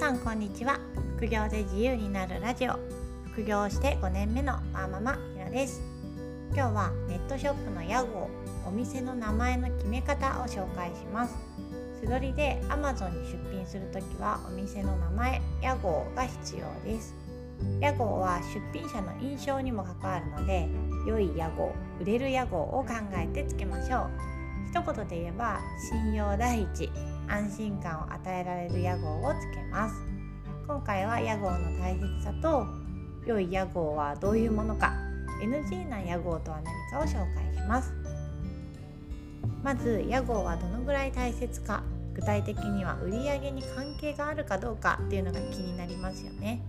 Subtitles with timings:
[0.00, 0.80] さんこんにちは。
[1.18, 2.72] 副業で自由になるラジオ。
[3.32, 5.82] 副業して5年目のワーママひなです。
[6.54, 8.30] 今日はネットショップの屋号
[8.66, 11.36] お店の名前の決め方を紹介します。
[12.00, 17.14] 素取りで Amazon に出品するときはお店の名前屋号が必要です。
[17.80, 18.40] 屋号は
[18.72, 20.66] 出品者の印象にも関わるので
[21.06, 24.10] 良い屋号売れる屋号を考えてつけましょう。
[24.70, 26.90] 一言で言えば信用第一。
[27.30, 29.94] 安心感を与えられる屋号をつけます。
[30.66, 32.66] 今回は屋号の大切さと
[33.24, 34.92] 良い屋号はどういうものか
[35.40, 37.92] NG な屋号とは何かを紹介します。
[39.62, 46.60] まず屋号はどのぐらい大切か具体的には売上に関係があるかどうかっていうのが気になりますよね。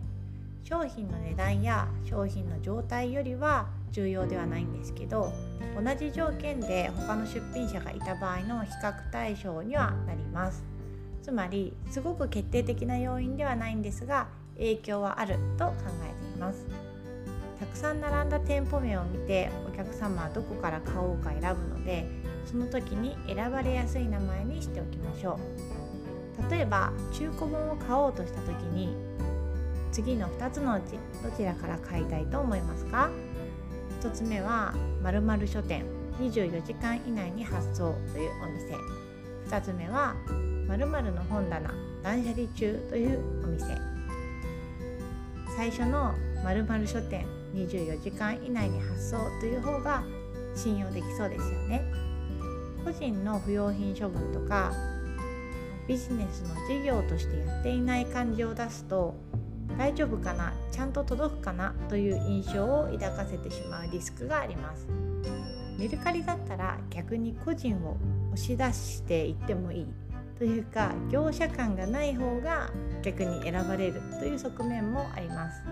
[0.63, 5.33] 商品の値段や商品の状態よりは重要ではないんですけど
[5.75, 10.63] 同じ条件で他の出品者がいた場合の比較対象にはなります。
[11.21, 16.65] つまりすごく決定的な要因ではないんですが影響はあると考えています。
[17.59, 22.07] たくさん並んだ店舗名を見てお客様はどこから買おうか選ぶので
[22.45, 25.39] その時に選ばれやすい名前にしておきましょ
[26.47, 26.51] う。
[26.51, 28.95] 例えば中古本を買おうとした時に
[29.91, 33.11] 次の2つのうちどちらから買いたいと思いますか？
[34.01, 35.85] 1つ目は〇〇書店。
[36.19, 38.75] 24時間以内に発送というお店。
[39.47, 40.15] 2つ目は
[40.67, 41.71] 〇〇の本棚。
[42.01, 43.77] 断捨離中というお店。
[45.55, 47.27] 最初の〇〇書店。
[47.53, 50.03] 24時間以内に発送という方が
[50.55, 51.83] 信用できそうですよね。
[52.83, 54.73] 個人の不用品処分とか
[55.87, 59.13] ビジネスの事業としてやっていない感じを出すと
[59.77, 60.53] 大丈夫かな？
[60.71, 61.73] ちゃんと届くかな？
[61.89, 64.87] という印象を抱かせてしまうリスクがあります。
[65.77, 67.97] メルカリだったら逆に個人を
[68.33, 69.87] 押し出していってもいい
[70.37, 72.69] というか業者感がない方が
[73.01, 75.63] 逆に選ばれるという側面もあります。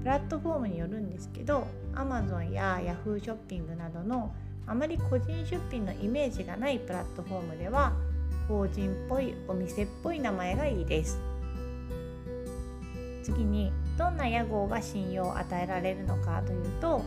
[0.00, 4.32] プラットフォームによるんですけど Amazon や Yahoo ショッピングなどの
[4.66, 7.92] あまり個人出品のイメージがないプラットフォームでは
[8.48, 11.18] 法人っぽいお店っぽい名前がいいです。
[13.28, 17.02] 次にどんな屋号が信用を与えられるのかというと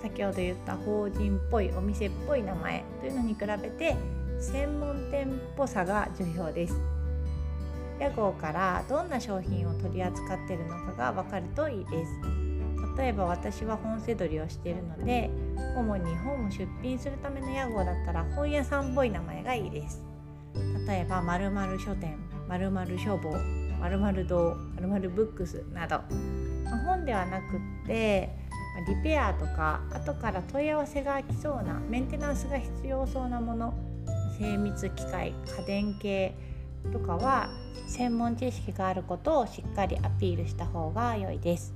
[0.00, 3.96] 先ほど言った法人っぽいお店っぽい名前というのに比べて
[4.40, 6.74] 専門店っぽさが重要です。
[7.98, 12.12] 屋号からどんな商品を取り扱っているのかが分かるといいです。
[12.96, 15.30] 例えば私は本せどりをしているので
[15.76, 20.00] 主に本を出品するための屋号だったら本屋さんっぽい名前がいいです。
[20.86, 22.16] 例えば〇〇書店
[22.48, 23.67] 〇〇書房。
[23.80, 26.00] まるまる堂まるまるブックスなど、
[26.64, 28.30] まあ、本ではなくって
[28.86, 33.74] リペアとか後から問い合わせが来そうなメンテナンスが必要そうなもの
[34.38, 36.34] 精密機械家電系
[36.92, 37.48] とかは
[37.88, 41.74] 専門知識があることをしっかりアピールした方が良いです。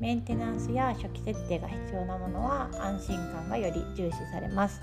[0.00, 4.80] メンテナンスや初期設定が必要なものは安心感がより重視されます。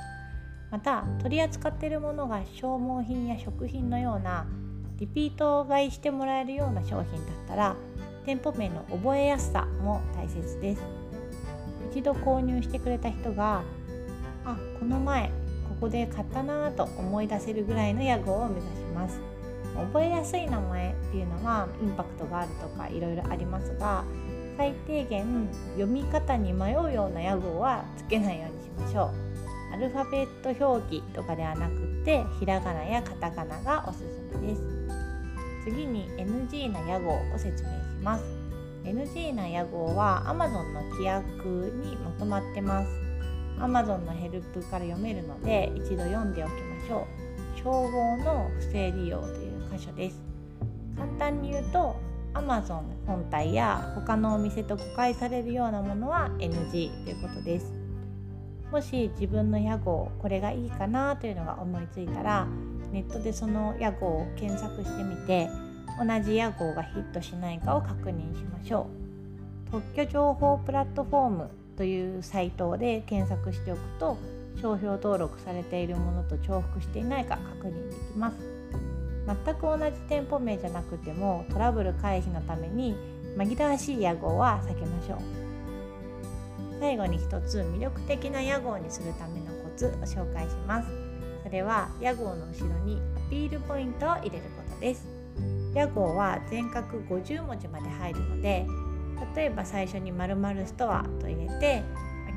[0.72, 4.46] また取り扱っているものが消耗品や食品のような
[5.02, 7.76] リピート買いしてもらえるような商品だったら
[8.24, 10.84] 店舗名の覚えやすさも大切です。
[11.92, 13.64] 一度購入してくれた人が
[14.46, 15.30] あこの前
[15.70, 19.20] ここで買ったなと思い出せるぐらいの屋号を目指します。
[19.74, 24.04] 覚えやすい名前っていうのはインパクトがあるとかいろいろありますが
[24.56, 29.74] 最低限読み方に迷うような屋号はつけないようにしましょう。
[29.74, 34.06] アルファベット表記とかではなくってひらがなやカタカナがおすす
[34.40, 34.81] めです。
[35.64, 38.24] 次に NG な屋号を説明します。
[38.84, 41.24] NG な屋号は Amazon の規約
[41.84, 42.90] にまとまってます。
[43.60, 47.08] Amazon のヘルプから読めるので一度読んでおきましょ
[47.58, 47.60] う。
[47.60, 50.20] 称号の不正利用という箇所です。
[50.98, 51.96] 簡単に言うと
[52.34, 57.81] Amazon 本体や他のお店と誤解されるようなものは NG ということです。
[58.72, 62.48] もし自分の屋号これがいいかなというのが思いついたら
[62.92, 65.50] ネットでその屋号を検索してみて
[66.00, 68.88] 同じ屋号がヒットしないかを確認しましょ
[69.68, 69.72] う。
[69.72, 74.18] 特許情報プラットフォームというサイトで検索しておくと
[74.62, 78.38] 商標登録されているものと重複していないか確認できます。
[79.46, 82.96] 全く同じ店舗名じゃなくてもトラブル回避のために
[83.38, 85.51] 紛らわしい屋号は避けましょう
[86.82, 90.90] 最後に一つ魅力的な屋号にするためのコツを紹介します。
[91.44, 95.06] それは屋号の後ろにアピールポイントを入れることです。
[95.76, 98.66] 屋号は全角50文字まで入るので
[99.36, 101.84] 例えば最初に〇〇ストアと入れて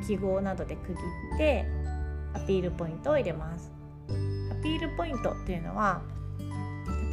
[0.07, 0.93] 記号などで区切
[1.37, 1.65] って
[2.35, 3.73] アピールポイントを入れます。
[4.11, 6.03] アピールポイントというのは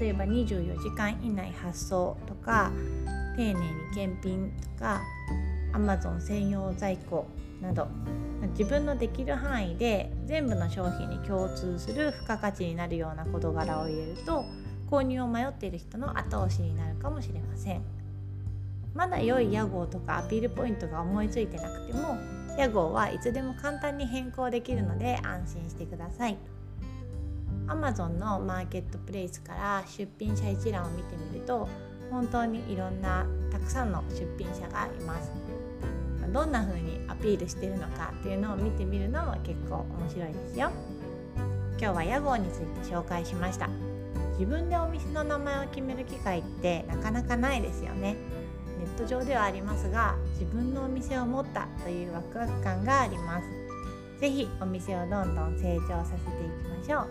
[0.01, 2.73] 例えば24時間以内発送とか
[3.37, 3.61] 丁寧に
[3.95, 5.01] 検品とか
[5.73, 7.27] Amazon 専用在庫
[7.61, 7.87] など
[8.57, 14.43] 自分のできる範囲で全部の商品に共通する付加価値になるような事柄を入れると
[14.89, 17.81] 購入を迷っている人の後押しになるかもしれません。
[18.93, 22.17] まだ良い屋号とかアピールポイントが思いついてなくても
[22.57, 26.37] 屋号はいつでも簡単に変更できるので安心してください。
[27.67, 31.69] Amazon のマーケットプレイスから出品者一覧を見てみると
[32.09, 35.31] 本当にいろんなたくさんの出品者がいます。
[36.27, 40.71] どんな風にアピールしてるのかっていうのを見てみるのも結構面白いですよ。
[41.79, 43.69] 今日は屋号について紹介しました。
[44.33, 48.15] 自分でお店の名前を決める機会ってなかなかないですよね。
[48.79, 53.45] ネット上ではありますが自分のお店を持ったというワクワク感があります。
[54.19, 57.07] 是非お店をどんどん成長させていきましょう。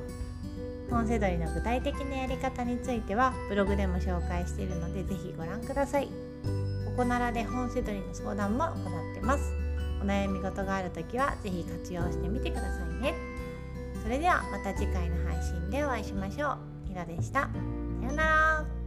[0.91, 6.09] 本セドリの具体的なやり方についてはブログでも紹介しているので是非ご覧ください。
[7.01, 9.55] ここならで本セドリの相談も行ってます。
[10.03, 13.15] お悩み事がある時は是非活用してみてくださいね。
[14.03, 16.89] それではまた次回の配信でお会いしましょう。
[16.89, 17.41] ひろでした。
[17.41, 17.49] さ
[18.03, 18.80] ようなら。